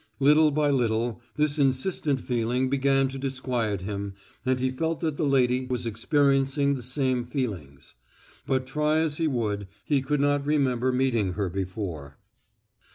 Little 0.19 0.49
by 0.49 0.71
little 0.71 1.21
this 1.35 1.59
insistent 1.59 2.21
feeling 2.21 2.71
began 2.71 3.07
to 3.09 3.19
disquiet 3.19 3.81
him, 3.81 4.15
and 4.43 4.59
he 4.59 4.71
felt 4.71 4.99
that 5.01 5.15
the 5.15 5.25
lady 5.27 5.67
was 5.67 5.85
experiencing 5.85 6.73
the 6.73 6.81
same 6.81 7.23
feelings. 7.23 7.93
But 8.47 8.65
try 8.65 8.97
as 8.97 9.17
he 9.17 9.27
would 9.27 9.67
he 9.85 10.01
could 10.01 10.19
not 10.19 10.43
remember 10.47 10.91
meeting 10.91 11.33
her 11.33 11.51
before. 11.51 12.17